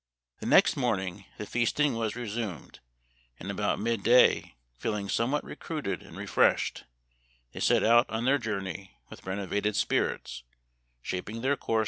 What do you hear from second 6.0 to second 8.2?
and refreshed, they set out